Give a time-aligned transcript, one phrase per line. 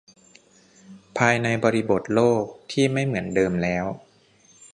[1.17, 3.85] ภายในบริบทโลกที่ไม่เหมือนเดิมแล้ว